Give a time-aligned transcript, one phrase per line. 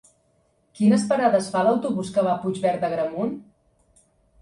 [0.79, 3.41] Quines parades fa l'autobús que va a Puigverd d'Agramunt?